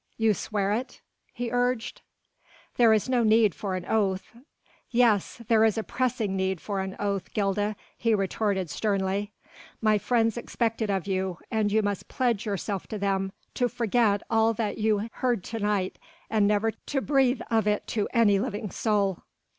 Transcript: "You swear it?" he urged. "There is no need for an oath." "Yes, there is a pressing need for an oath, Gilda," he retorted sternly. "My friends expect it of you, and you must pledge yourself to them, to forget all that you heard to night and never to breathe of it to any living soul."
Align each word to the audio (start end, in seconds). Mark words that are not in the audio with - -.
"You 0.17 0.33
swear 0.33 0.71
it?" 0.71 0.99
he 1.31 1.51
urged. 1.51 2.01
"There 2.77 2.91
is 2.91 3.07
no 3.07 3.21
need 3.21 3.53
for 3.53 3.75
an 3.75 3.85
oath." 3.85 4.35
"Yes, 4.89 5.43
there 5.47 5.63
is 5.63 5.77
a 5.77 5.83
pressing 5.83 6.35
need 6.35 6.59
for 6.59 6.79
an 6.79 6.95
oath, 6.97 7.31
Gilda," 7.35 7.75
he 7.99 8.15
retorted 8.15 8.67
sternly. 8.71 9.31
"My 9.79 9.99
friends 9.99 10.37
expect 10.37 10.81
it 10.81 10.89
of 10.89 11.05
you, 11.05 11.37
and 11.51 11.71
you 11.71 11.83
must 11.83 12.07
pledge 12.07 12.47
yourself 12.47 12.87
to 12.87 12.97
them, 12.97 13.31
to 13.53 13.69
forget 13.69 14.23
all 14.27 14.55
that 14.55 14.79
you 14.79 15.07
heard 15.11 15.43
to 15.43 15.59
night 15.59 15.99
and 16.31 16.47
never 16.47 16.71
to 16.71 16.99
breathe 16.99 17.41
of 17.51 17.67
it 17.67 17.85
to 17.89 18.07
any 18.11 18.39
living 18.39 18.71
soul." 18.71 19.19